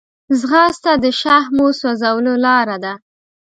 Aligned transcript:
ځغاسته 0.39 0.91
د 1.03 1.05
شحمو 1.19 1.67
سوځولو 1.79 2.33
لاره 2.45 2.77
ده 2.83 2.93